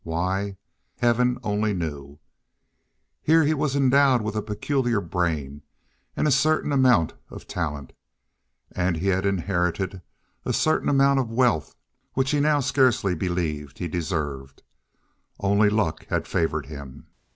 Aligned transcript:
Why? 0.03 0.57
Heaven 0.97 1.37
only 1.43 1.75
knew. 1.75 2.17
Here 3.21 3.43
he 3.43 3.53
was 3.53 3.75
endowed 3.75 4.23
with 4.23 4.35
a 4.35 4.41
peculiar 4.41 4.99
brain 4.99 5.61
and 6.15 6.27
a 6.27 6.31
certain 6.31 6.71
amount 6.71 7.13
of 7.29 7.47
talent, 7.47 7.93
and 8.71 8.97
he 8.97 9.09
had 9.09 9.27
inherited 9.27 10.01
a 10.43 10.53
certain 10.53 10.89
amount 10.89 11.19
of 11.19 11.29
wealth 11.29 11.75
which 12.15 12.31
he 12.31 12.39
now 12.39 12.61
scarcely 12.61 13.13
believed 13.13 13.77
he 13.77 13.87
deserved, 13.87 14.63
only 15.39 15.69
luck 15.69 16.07
had 16.07 16.27
favored 16.27 16.65
him. 16.65 17.05